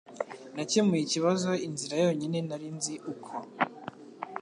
[0.55, 3.31] Nakemuye ikibazo inzira yonyine nari nzi uko.